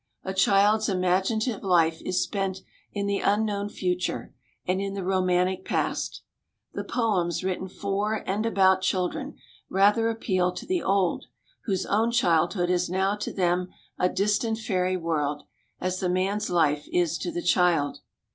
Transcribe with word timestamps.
A 0.23 0.33
child's 0.33 0.89
imaginative 0.89 1.61
life 1.63 2.01
is 2.03 2.23
spent 2.23 2.63
in 2.91 3.05
the 3.05 3.19
unknown 3.19 3.69
future, 3.69 4.33
and 4.67 4.81
in 4.81 4.95
the 4.95 5.03
romantic 5.03 5.63
past.... 5.63 6.23
The 6.73 6.83
poems 6.83 7.43
written 7.43 7.67
for 7.67 8.23
and 8.25 8.43
about 8.43 8.81
children 8.81 9.35
rather 9.69 10.09
appeal 10.09 10.53
to 10.53 10.65
the 10.65 10.81
old, 10.81 11.25
whose 11.65 11.85
own 11.85 12.09
childhood 12.09 12.71
is 12.71 12.89
now 12.89 13.15
to 13.17 13.31
them 13.31 13.67
a 13.99 14.09
distant 14.09 14.57
fairy 14.57 14.97
world, 14.97 15.43
as 15.79 15.99
the 15.99 16.09
man's 16.09 16.49
life 16.49 16.87
is 16.91 17.15
to 17.19 17.31
the 17.31 17.43
child. 17.43 17.99